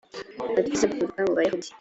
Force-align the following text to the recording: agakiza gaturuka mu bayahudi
agakiza 0.51 0.89
gaturuka 0.89 1.21
mu 1.27 1.33
bayahudi 1.37 1.69